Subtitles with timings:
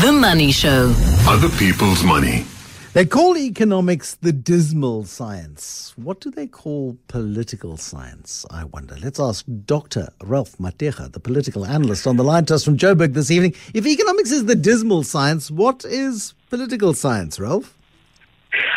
[0.00, 0.94] The Money Show.
[1.26, 2.46] Other people's money.
[2.92, 5.92] They call economics the dismal science.
[5.96, 8.96] What do they call political science, I wonder?
[9.02, 10.10] Let's ask Dr.
[10.22, 13.54] Ralph Mathekga, the political analyst, on the line to us from Joburg this evening.
[13.74, 17.76] If economics is the dismal science, what is political science, Ralph?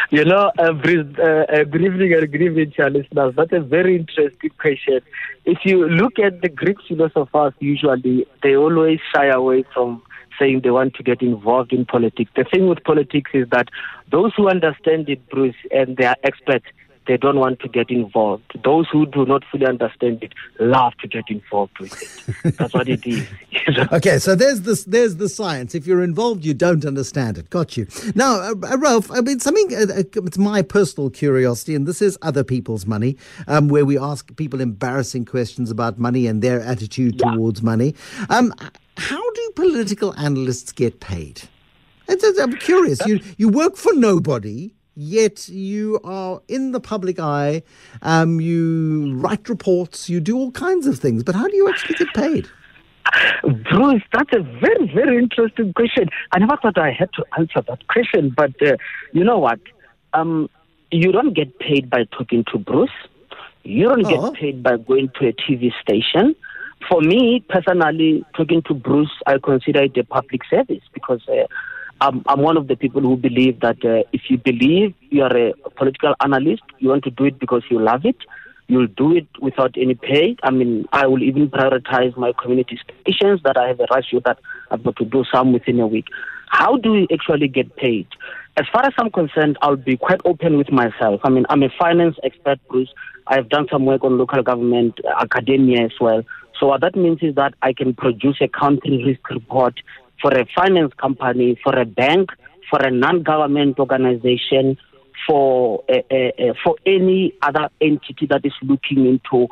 [0.10, 3.36] You know, uh, Bruce, uh, uh, good evening and good evening to our listeners.
[3.38, 5.02] That's a very interesting question.
[5.46, 10.02] If you look at the Greek philosophers, usually they always shy away from
[10.42, 12.32] saying they want to get involved in politics.
[12.36, 13.68] The thing with politics is that
[14.12, 16.66] those who understand it, Bruce, and they are experts,
[17.08, 18.44] they don't want to get involved.
[18.64, 22.58] Those who do not fully understand it love to get involved with it.
[22.58, 23.28] That's what it is.
[23.92, 25.76] Okay, so there's this, there's the science.
[25.76, 27.50] If you're involved, you don't understand it.
[27.50, 27.86] Got you.
[28.16, 32.02] Now, uh, uh, Ralph, I mean, something, uh, uh, it's my personal curiosity, and this
[32.02, 36.60] is other people's money, um, where we ask people embarrassing questions about money and their
[36.62, 37.32] attitude Yeah.
[37.32, 37.94] towards money.
[38.30, 38.54] Um,
[38.98, 41.44] how do political analysts get paid?
[42.10, 43.00] I'm curious.
[43.06, 44.72] You, you work for nobody.
[44.96, 47.64] Yet you are in the public eye,
[48.02, 51.96] um, you write reports, you do all kinds of things, but how do you actually
[51.96, 52.50] get paid?
[53.42, 56.10] Bruce, that's a very, very interesting question.
[56.34, 58.76] I never thought I had to answer that question, but uh,
[59.14, 59.60] you know what?
[60.14, 60.50] Um,
[60.92, 62.90] you don't get paid by talking to Bruce.
[63.64, 64.32] You don't Oh.
[64.32, 66.36] get paid by going to a TV station.
[66.90, 71.46] For me personally, talking to Bruce, I consider it a public service because uh,
[72.02, 75.36] I'm, I'm one of the people who believe that uh, if you believe you are
[75.36, 78.18] a political analyst, you want to do it because you love it.
[78.68, 80.36] You'll do it without any pay.
[80.44, 84.40] I mean, I will even prioritize my community stations that I have a ratio that
[84.72, 86.06] I've got to do some within a week.
[86.48, 88.08] How do we actually get paid?
[88.58, 91.22] As far as I'm concerned, I'll be quite open with myself.
[91.24, 92.94] I mean, I'm a finance expert, Bruce.
[93.28, 96.24] I've done some work on local government, uh, academia as well.
[96.62, 99.80] So what that means is that I can produce a country risk report
[100.22, 102.30] for a finance company, for a bank,
[102.70, 104.78] for a non-government organization,
[105.28, 109.48] for uh, uh, uh, for any other entity that is looking into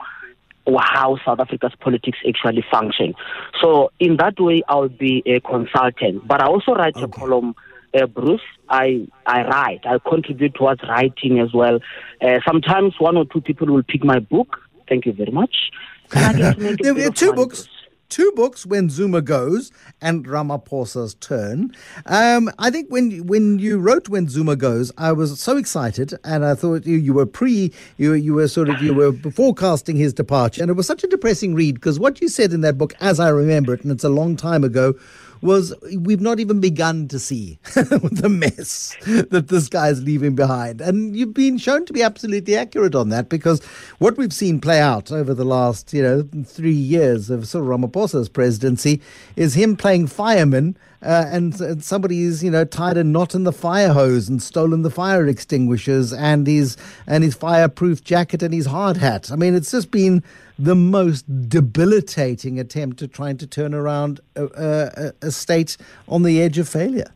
[0.78, 3.16] how South Africa's politics actually function.
[3.60, 6.28] So in that way, I'll be a consultant.
[6.28, 7.56] But I also write a column.
[7.92, 9.82] Uh, Bruce, I I write.
[9.84, 11.80] I contribute towards writing as well.
[12.22, 14.60] Uh, sometimes one or two people will pick my book.
[14.88, 15.72] Thank you very much.
[16.14, 17.68] And I get to make a There were two books.
[18.10, 19.72] Two books when Zuma goes
[20.02, 21.76] and Ramaphosa's turn.
[22.08, 26.44] Um, I think when when you wrote when Zuma goes, I was so excited, and
[26.44, 30.12] I thought you, you were pre you you were sort of you were forecasting his
[30.12, 32.96] departure, and it was such a depressing read because what you said in that book,
[33.00, 34.96] as I remember it, and it's a long time ago,
[35.42, 40.82] was we've not even begun to see the mess that this guy's leaving behind.
[40.82, 43.64] And you've been shown to be absolutely accurate on that because
[44.00, 48.30] what we've seen play out over the last, you know, three years of Cyril Ramaphosa's
[48.30, 49.02] presidency
[49.36, 50.78] is him playing fireman.
[51.02, 54.82] Uh, and, and somebody's, you know, tied a knot in the fire hose and stolen
[54.82, 56.76] the fire extinguishers and his
[57.08, 59.32] and his fireproof jacket and his hard hat.
[59.32, 60.22] I mean, it's just been
[60.58, 65.78] the most debilitating attempt at trying to turn around a, a, a state
[66.10, 67.14] on the edge of failure.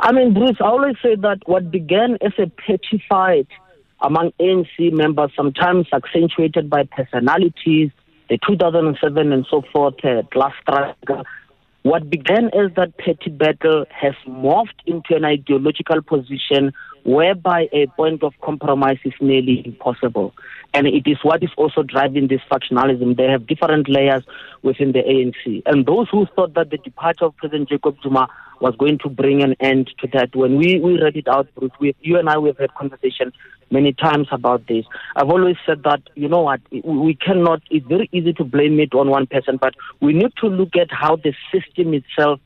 [0.00, 3.48] I mean, Bruce, I always say that what began as a petty fight
[4.00, 7.90] among ANC members, sometimes accentuated by personalities,
[8.30, 10.22] the 2007 and so forth, uh,
[10.62, 11.24] struggle,
[11.82, 16.72] what began as that petty battle has morphed into an ideological position
[17.04, 20.34] whereby a point of compromise is nearly impossible.
[20.74, 23.16] And it is what is also driving this factionalism.
[23.16, 24.22] They have different layers
[24.62, 25.62] within the ANC.
[25.64, 28.28] And those who thought that the departure of President Jacob Zuma
[28.60, 31.72] was going to bring an end to that, when we, we read it out, Bruce,
[31.80, 33.32] we, you and I, we've had conversation
[33.70, 34.84] many times about this.
[35.16, 38.94] I've always said that, you know what, we cannot, it's very easy to blame it
[38.94, 42.40] on one person, but we need to look at how the system itself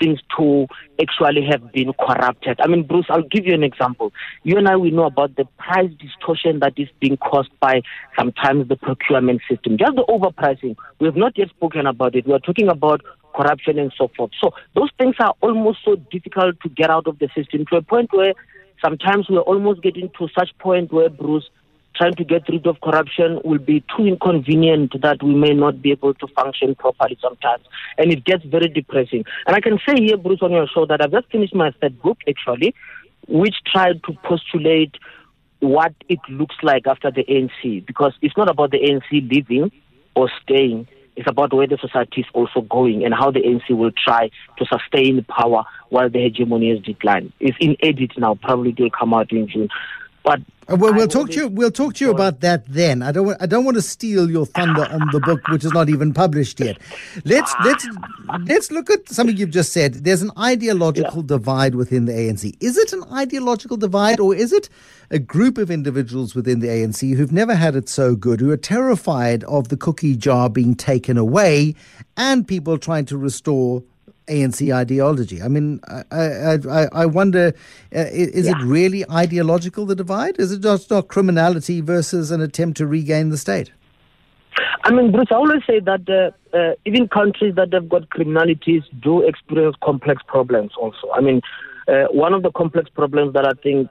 [0.00, 0.66] seems to
[1.00, 2.58] actually have been corrupted.
[2.62, 4.12] I mean, Bruce, I'll give you an example.
[4.44, 7.82] You and I, we know about the price distortion that is being caused by
[8.18, 9.76] sometimes the procurement system.
[9.76, 10.76] Just the overpricing.
[11.00, 12.26] We have not yet spoken about it.
[12.26, 13.02] We are talking about
[13.34, 14.32] corruption and so forth.
[14.42, 17.82] So those things are almost so difficult to get out of the system to a
[17.82, 18.34] point where
[18.82, 21.48] sometimes we're almost getting to such point where, Bruce,
[21.96, 25.90] trying to get rid of corruption will be too inconvenient that we may not be
[25.90, 27.64] able to function properly sometimes.
[27.98, 29.24] And it gets very depressing.
[29.46, 32.00] And I can say here, Bruce, on your show that I've just finished my third
[32.00, 32.74] book, actually,
[33.28, 34.94] which tried to postulate
[35.60, 39.70] what it looks like after the ANC, because it's not about the ANC leaving
[40.14, 40.88] or staying.
[41.20, 44.64] It's about where the society is also going and how the ANC will try to
[44.64, 47.34] sustain power while the hegemony has declined.
[47.40, 48.36] It's in edit now.
[48.36, 49.68] Probably will come out in June.
[50.22, 50.40] But
[50.70, 51.48] Uh, Well, we'll talk to you.
[51.48, 53.02] We'll talk to you about that then.
[53.02, 53.26] I don't.
[53.26, 56.14] Want, I don't want to steal your thunder on the book, which is not even
[56.14, 56.78] published yet.
[57.24, 57.88] Let's let's
[58.46, 59.94] let's look at something you've just said.
[60.04, 62.56] There's an ideological divide within the ANC.
[62.60, 64.68] Is it an ideological divide, or is it
[65.10, 68.56] a group of individuals within the ANC who've never had it so good, who are
[68.56, 71.74] terrified of the cookie jar being taken away,
[72.16, 73.82] and people trying to restore
[74.28, 75.42] ANC ideology.
[75.42, 77.52] I mean, I I, I, wonder,
[77.94, 80.38] uh, is it really ideological the divide?
[80.38, 83.72] Is it just not criminality versus an attempt to regain the state?
[84.84, 88.82] I mean, Bruce, I always say that uh, uh, even countries that have got criminalities
[89.00, 91.10] do experience complex problems also.
[91.14, 91.40] I mean,
[91.88, 93.90] uh, one of the complex problems that I think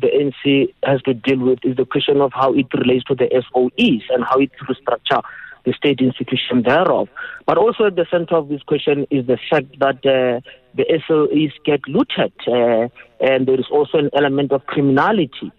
[0.00, 3.26] the NC has to deal with is the question of how it relates to the
[3.26, 5.22] SOEs and how it restructure
[5.68, 7.08] the state institution thereof.
[7.46, 10.40] But also at the center of this question is the fact that uh,
[10.74, 12.88] the SOEs get looted uh,
[13.20, 15.52] and there is also an element of criminality.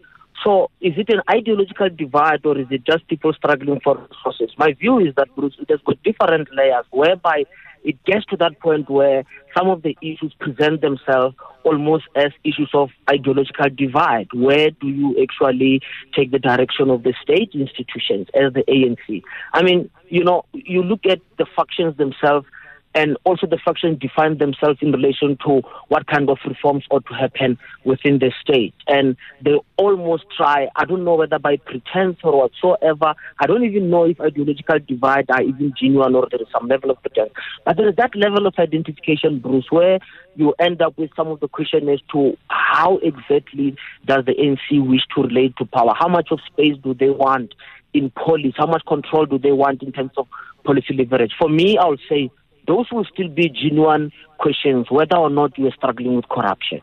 [0.43, 4.55] So is it an ideological divide or is it just people struggling for resources?
[4.57, 7.43] My view is that, Bruce, it has got different layers whereby
[7.83, 9.23] it gets to that point where
[9.57, 14.27] some of the issues present themselves almost as issues of ideological divide.
[14.33, 15.81] Where do you actually
[16.15, 19.23] take the direction of the state institutions as the ANC?
[19.53, 22.47] I mean, you know, you look at the factions themselves
[22.95, 27.13] and also the factions define themselves in relation to what kind of reforms ought to
[27.13, 28.73] happen within the state.
[28.87, 33.89] And they almost try, I don't know whether by pretense or whatsoever, I don't even
[33.89, 37.31] know if ideological divide are even genuine or there is some level of pretense.
[37.63, 39.99] But there is that level of identification, Bruce, where
[40.35, 43.75] you end up with some of the question as to how exactly
[44.05, 45.93] does the NC wish to relate to power?
[45.95, 47.53] How much of space do they want
[47.93, 48.53] in policy?
[48.57, 50.27] How much control do they want in terms of
[50.63, 51.33] policy leverage?
[51.37, 52.31] For me, I would say
[52.69, 56.81] those will still be genuine questions, whether or not you are struggling with corruption.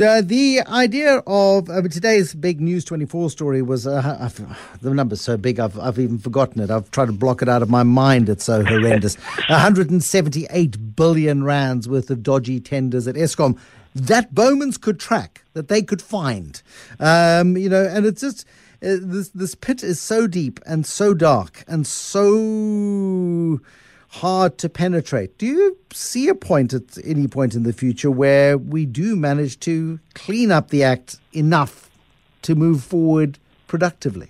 [0.00, 5.22] Uh, the idea of uh, today's big News 24 story was uh, I've, the number's
[5.22, 6.70] so big I've, I've even forgotten it.
[6.70, 8.28] I've tried to block it out of my mind.
[8.28, 9.16] It's so horrendous.
[9.48, 13.58] 178 billion rands worth of dodgy tenders at Eskom
[13.94, 16.62] that Bowmans could track, that they could find.
[17.00, 18.46] Um, you know, and it's just
[18.82, 23.58] uh, this this pit is so deep and so dark and so
[24.08, 25.38] hard to penetrate.
[25.38, 29.60] Do you see a point at any point in the future where we do manage
[29.60, 31.90] to clean up the act enough
[32.42, 34.28] to move forward productively?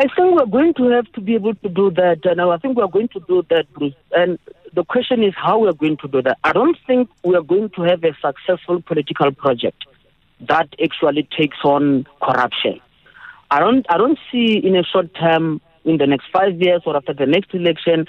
[0.00, 2.76] I think we're going to have to be able to do that, and I think
[2.76, 3.94] we're going to do that, Bruce.
[4.12, 4.38] And
[4.72, 6.38] the question is how we're going to do that.
[6.44, 9.84] I don't think we are going to have a successful political project
[10.40, 12.80] that actually takes on corruption.
[13.50, 16.96] I don't, I don't see in a short term, in the next five years or
[16.96, 18.06] after the next election,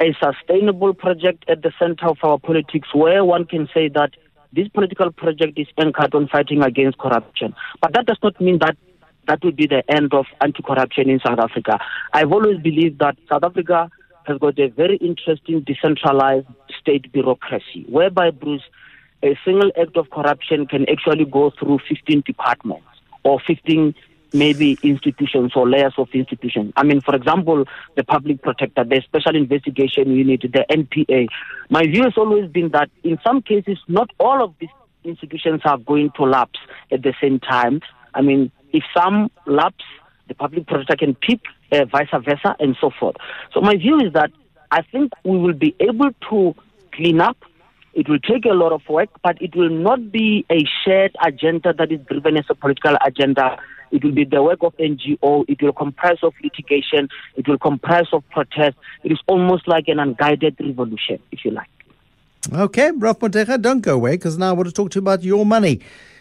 [0.00, 4.12] a sustainable project at the center of our politics where one can say that
[4.52, 7.54] this political project is anchored on fighting against corruption.
[7.82, 8.76] But that does not mean that
[9.26, 11.78] that would be the end of anti-corruption in South Africa.
[12.14, 13.90] I've always believed that South Africa
[14.24, 16.46] has got a very interesting decentralized
[16.80, 18.62] state bureaucracy, whereby, Bruce,
[19.22, 22.86] a single act of corruption can actually go through 15 departments
[23.24, 23.94] or 15
[24.32, 26.72] maybe institutions or layers of institutions.
[26.76, 27.64] I mean, for example,
[27.96, 31.28] the public protector, the special investigation unit, the NPA.
[31.70, 34.70] My view has always been that in some cases, not all of these
[35.04, 36.58] institutions are going to lapse
[36.92, 37.80] at the same time.
[38.14, 39.84] I mean, if some lapse,
[40.28, 41.40] the public protector can pick,
[41.72, 43.16] uh, vice versa, and so forth.
[43.52, 44.30] So my view is that
[44.70, 46.54] I think we will be able to
[46.92, 47.38] clean up.
[47.94, 51.72] It will take a lot of work, but it will not be a shared agenda
[51.72, 53.58] that is driven as a political agenda.
[53.90, 55.44] It will be the work of NGO.
[55.48, 57.08] It will comprise of litigation.
[57.36, 58.76] It will comprise of protest.
[59.04, 61.68] It is almost like an unguided revolution, if you like.
[62.52, 65.22] Okay, Ralph Mathekga, don't go away because now I want to talk to you about
[65.22, 65.80] your money,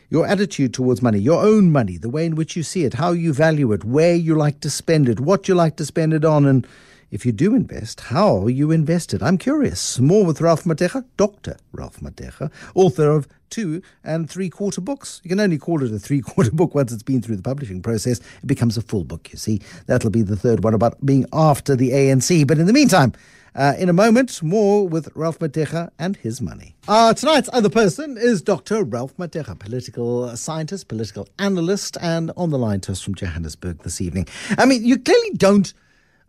[0.10, 3.12] your attitude towards money, your own money, the way in which you see it, how
[3.12, 6.26] you value it, where you like to spend it, what you like to spend it
[6.26, 6.68] on, and
[7.12, 9.24] if you do invest, how you invest it.
[9.24, 10.00] I'm curious.
[10.00, 11.58] More with Ralph Mathekga, Dr.
[11.72, 15.22] Ralph Mathekga, author of two and three quarter books.
[15.24, 17.82] You can only call it a three quarter book once it's been through the publishing
[17.82, 18.20] process.
[18.20, 19.62] It becomes a full book, you see.
[19.86, 22.46] That'll be the third one about being after the ANC.
[22.46, 23.14] But in the meantime,
[23.56, 26.76] uh, in a moment, more with Ralph Mathekga and his money.
[26.88, 28.84] Uh, tonight's other person is Dr.
[28.84, 34.00] Ralph Mathekga, political scientist, political analyst, and on the line to us from Johannesburg this
[34.00, 34.28] evening.
[34.60, 35.74] I mean, you clearly don't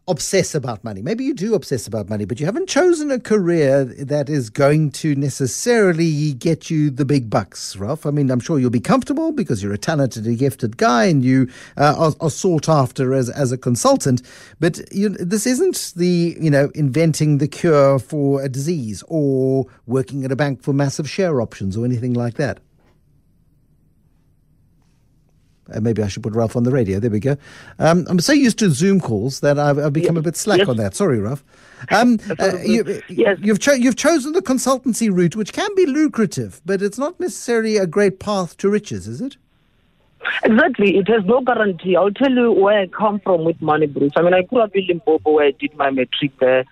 [0.09, 1.03] obsess about money.
[1.03, 4.91] Maybe you do obsess about money, but you haven't chosen a career that is going
[4.93, 8.07] to necessarily get you the big bucks, Ralph.
[8.07, 11.25] I mean, I'm sure you'll be comfortable because you're a talented and gifted guy and
[11.25, 14.23] you uh, are, are, sought after as, as a consultant.
[14.59, 20.25] But you, this isn't the, you know, inventing the cure for a disease or working
[20.25, 22.61] at a bank for massive share options or anything like that.
[25.73, 26.99] Uh, maybe I should put Ralph on the radio.
[26.99, 27.37] There we go.
[27.79, 30.21] Um, I'm so used to Zoom calls that I've, I've become Yes.
[30.21, 30.69] a bit slack Yes.
[30.69, 30.95] on that.
[30.95, 31.45] Sorry, Ralph.
[31.91, 33.39] Um, uh, you, Yes.
[33.41, 37.77] you've, cho- you've chosen the consultancy route, which can be lucrative, but it's not necessarily
[37.77, 39.37] a great path to riches, is it?
[40.45, 40.97] Exactly.
[40.97, 41.97] It has no guarantee.
[41.97, 44.13] I'll tell you where I come from with money, Bruce.
[44.17, 46.65] I mean, I grew up in Limpopo where I did my matric there.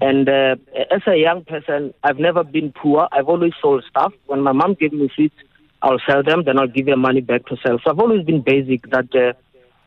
[0.00, 0.56] And uh,
[0.90, 3.08] as a young person, I've never been poor.
[3.12, 4.12] I've always sold stuff.
[4.26, 5.36] When my mom gave me sweets,
[5.84, 7.78] I'll sell them, then I'll give her money back to sell.
[7.84, 9.34] So I've always been basic that uh,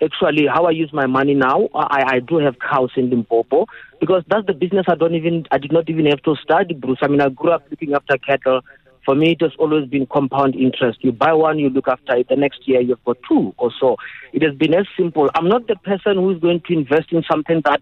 [0.05, 3.65] actually how I use my money now, I, I do have cows in Limpopo
[3.99, 6.99] because that's the business I don't even, I did not even have to study, Bruce.
[7.01, 8.61] I mean, I grew up looking after cattle.
[9.05, 10.99] For me, it has always been compound interest.
[11.01, 12.27] You buy one, you look after it.
[12.29, 13.95] The next year, you've got two or so.
[14.33, 15.29] It has been as simple.
[15.33, 17.81] I'm not the person who is going to invest in something that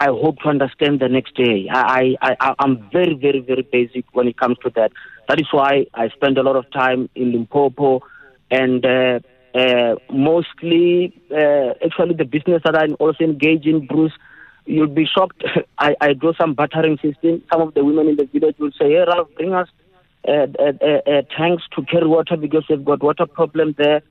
[0.00, 1.68] I hope to understand the next day.
[1.70, 4.90] I, I, I, I'm very, very, very basic when it comes to that.
[5.28, 8.02] That is why I spend a lot of time in Limpopo
[8.50, 9.20] and uh,
[9.54, 14.12] uh, mostly, uh, actually, the business that I also engage in, Bruce,
[14.64, 15.42] you'll be shocked.
[15.78, 17.42] I, I do some buttering system.
[17.52, 19.68] Some of the women in the village will say, hey, Ralph, bring us
[20.26, 24.02] uh, uh, uh, uh, tanks to carry water because they've got water problem there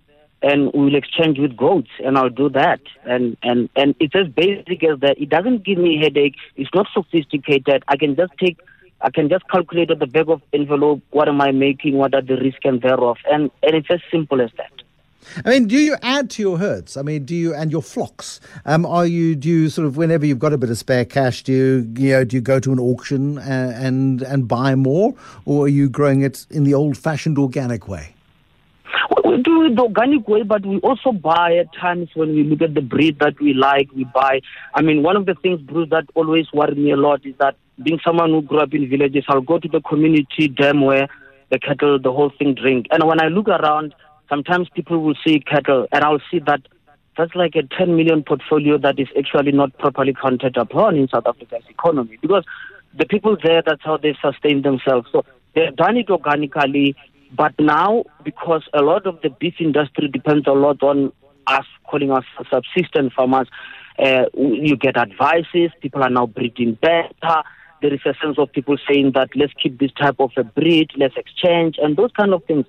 [0.44, 2.82] and we'll exchange with goats and I'll do that.
[3.06, 5.16] And, and, and it's as basic as that.
[5.18, 6.36] It doesn't give me headache.
[6.56, 7.84] It's not sophisticated.
[7.88, 8.60] I can just take,
[9.04, 11.98] I can just calculate at the back of envelope, what am I making?
[11.98, 13.18] What are the risks and thereof?
[13.30, 14.72] And, and it's as simple as that.
[15.46, 16.98] I mean, do you add to your herds?
[16.98, 18.40] I mean, do you and your flocks?
[18.66, 21.44] Um, are you do you sort of whenever you've got a bit of spare cash,
[21.44, 25.14] do you you know do you go to an auction uh, and and buy more,
[25.46, 28.16] or are you growing it in the old-fashioned organic way?
[29.24, 32.62] We do it the organic way, but we also buy at times when we look
[32.62, 34.42] at the breed that we like, we buy.
[34.74, 37.56] I mean, one of the things, Bruce, that always worry me a lot is that
[37.84, 41.08] being someone who grew up in villages, I'll go to the community dam where
[41.50, 42.88] the cattle, the whole thing drink.
[42.92, 43.94] And when I look around,
[44.30, 46.62] sometimes people will see cattle, and I'll see that
[47.18, 51.28] that's like a 10 million portfolio that is actually not properly counted upon in South
[51.28, 52.46] Africa's economy because
[52.98, 55.08] the people there, that's how they sustain themselves.
[55.12, 56.96] So they've done it organically,
[57.36, 61.12] but now because a lot of the beef industry depends a lot on
[61.48, 63.48] us calling us subsistence farmers,
[64.00, 67.44] uh, you get advices, people are now breeding better.
[67.82, 70.92] There is a sense of people saying that let's keep this type of a breed,
[70.98, 72.66] let's exchange, and those kind of things.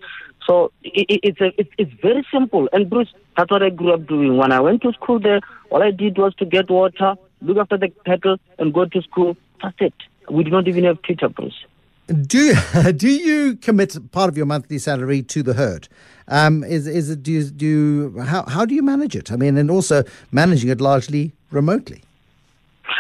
[0.47, 2.69] So it, it, it's a, it, it's very simple.
[2.73, 4.37] And Bruce, that's what I grew up doing.
[4.37, 5.41] When I went to school there,
[5.71, 9.37] all I did was to get water, look after the cattle, and go to school.
[9.63, 9.95] That's it.
[10.31, 11.65] We did not even have teacher, Bruce.
[12.07, 12.55] Do
[12.97, 15.89] do you commit part of your monthly salary to the herd?
[16.29, 19.31] Um, is is it do you, do you, how how do you manage it?
[19.31, 22.03] I mean, and also managing it largely remotely.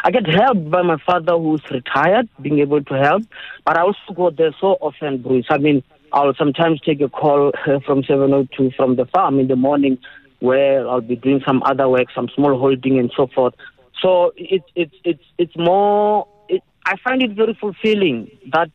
[0.04, 3.22] I get help by my father who's retired, being able to help.
[3.64, 5.46] But I also go there so often, Bruce.
[5.48, 5.82] I mean,
[6.12, 9.98] I'll sometimes take a call uh, from 702 from the farm in the morning
[10.40, 13.54] where I'll be doing some other work, some small holding and so forth.
[14.00, 16.26] So it's it's it's it's more.
[16.48, 18.70] It, I find it very fulfilling that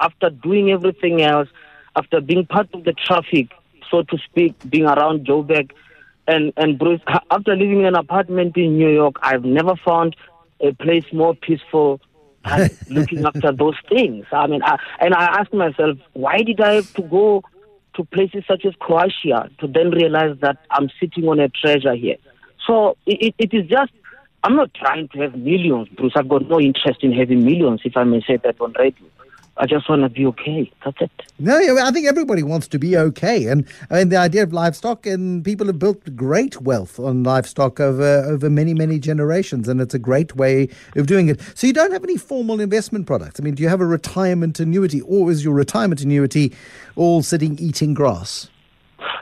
[0.00, 1.48] after doing everything else,
[1.94, 3.52] after being part of the traffic,
[3.88, 5.70] so to speak, being around Joburg,
[6.26, 10.16] and and Bruce, after living in an apartment in New York, I've never found
[10.62, 12.00] a place more peaceful
[12.44, 14.26] than looking after those things.
[14.32, 17.42] I mean, I, and I asked myself, why did I have to go
[17.94, 22.16] to places such as Croatia to then realize that I'm sitting on a treasure here?
[22.66, 23.92] So it, it is just,
[24.44, 26.12] I'm not trying to have millions, Bruce.
[26.16, 29.06] I've got no interest in having millions, if I may say that on radio.
[29.58, 30.72] I just want to be okay.
[30.84, 31.10] That's it.
[31.38, 34.52] No, yeah, I think everybody wants to be okay, and I mean the idea of
[34.52, 39.80] livestock, and people have built great wealth on livestock over over many many generations, and
[39.80, 41.40] it's a great way of doing it.
[41.54, 43.38] So you don't have any formal investment products.
[43.38, 46.54] I mean, do you have a retirement annuity, or is your retirement annuity
[46.96, 48.48] all sitting eating grass?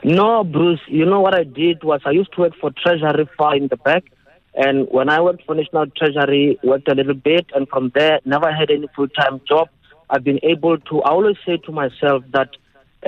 [0.03, 0.81] No, Bruce.
[0.87, 3.77] You know what I did was I used to work for Treasury far in the
[3.77, 4.05] back.
[4.53, 8.51] And when I worked for National Treasury, worked a little bit, and from there, never
[8.51, 9.69] had any full time job.
[10.11, 12.49] I've been able to, I always say to myself that,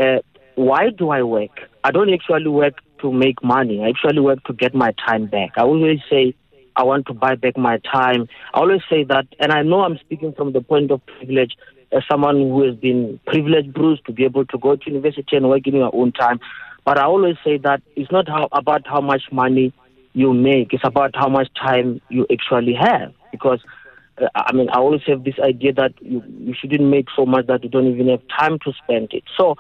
[0.01, 0.19] uh,
[0.55, 1.51] why do I work?
[1.83, 3.83] I don't actually work to make money.
[3.83, 5.51] I actually work to get my time back.
[5.57, 6.33] I always say,
[6.75, 8.27] I want to buy back my time.
[8.53, 11.53] I always say that, and I know I'm speaking from the point of privilege
[11.91, 15.50] as someone who has been privileged, Bruce, to be able to go to university and
[15.50, 16.39] work in your own time.
[16.86, 19.74] But I always say that it's not how, about how much money
[20.13, 23.13] you make, it's about how much time you actually have.
[23.31, 23.60] Because
[24.36, 27.63] I mean, I always have this idea that you, you shouldn't make so much that
[27.63, 29.24] you don't even have time to spend it.
[29.38, 29.55] So,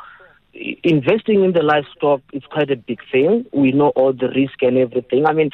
[0.83, 3.45] investing in the livestock is quite a big thing.
[3.51, 5.25] We know all the risk and everything.
[5.25, 5.49] I mean,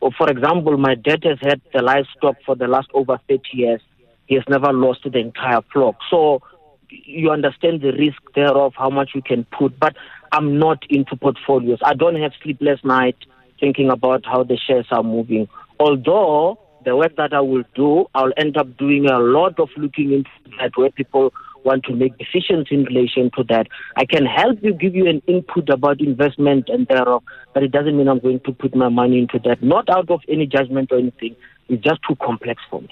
[0.00, 3.80] for example, my dad has had the livestock for the last over 30 years.
[4.26, 5.96] He has never lost the entire flock.
[6.08, 6.40] So,
[6.88, 9.78] you understand the risk thereof, how much you can put.
[9.80, 9.96] But
[10.30, 11.80] I'm not into portfolios.
[11.84, 13.16] I don't have sleepless night
[13.58, 15.48] thinking about how the shares are moving.
[15.80, 20.12] Although the work that I will do, I'll end up doing a lot of looking
[20.12, 21.32] into that where people
[21.64, 23.66] want to make decisions in relation to that.
[23.96, 27.22] I can help you, give you an input about investment and thereof,
[27.54, 29.62] but it doesn't mean I'm going to put my money into that.
[29.62, 31.34] Not out of any judgment or anything.
[31.68, 32.90] It's just too complex for me.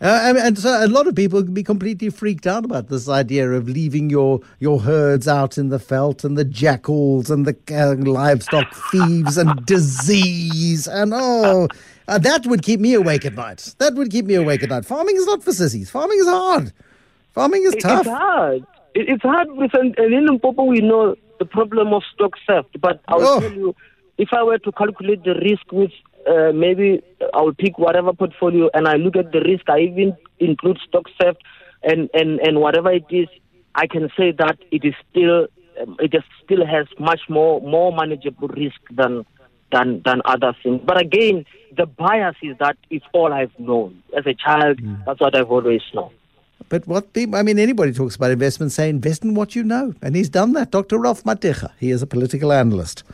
[0.00, 3.48] Uh, and so a lot of people can be completely freaked out about this idea
[3.50, 7.94] of leaving your, your herds out in the veldt and the jackals and the uh,
[8.04, 11.68] livestock thieves and disease and oh,
[12.08, 13.74] uh, that would keep me awake at night.
[13.78, 14.84] That would keep me awake at night.
[14.84, 15.90] Farming is not for sissies.
[15.90, 16.72] Farming is hard.
[17.32, 18.06] Farming is tough.
[18.06, 18.66] It's hard.
[18.94, 19.48] It's hard.
[19.48, 22.80] And, and in Limpopo, we know the problem of stock theft.
[22.80, 23.40] But I'll oh.
[23.40, 23.76] tell you,
[24.18, 25.90] if I were to calculate the risk with
[26.26, 27.02] uh, maybe
[27.34, 29.68] I'll pick whatever portfolio and I look at the risk.
[29.68, 31.42] I even include stock theft
[31.82, 33.28] and, and, and whatever it is.
[33.74, 35.48] I can say that it is still
[35.82, 39.26] um, it just still has much more more manageable risk than
[39.74, 40.80] than than other things.
[40.84, 41.44] But again,
[41.76, 44.80] the bias is that it's all I've known as a child.
[44.80, 45.04] Mm.
[45.04, 46.10] That's what I've always known.
[46.68, 49.94] But what people, I mean, anybody talks about investment, say invest in what you know.
[50.00, 50.70] And he's done that.
[50.70, 50.98] Dr.
[50.98, 53.04] Ralph Mathekga, he is a political analyst.